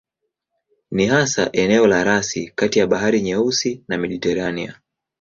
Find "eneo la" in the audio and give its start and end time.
1.51-2.03